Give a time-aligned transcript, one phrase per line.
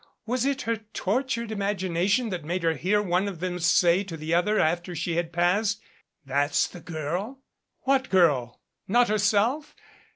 [0.25, 4.33] Was it her tortured imagination that made her hear one of them say to the
[4.33, 5.79] other after she had passed,
[6.25, 7.43] "That's the girl?"
[7.83, 8.61] What girl?
[8.87, 9.75] Not herself?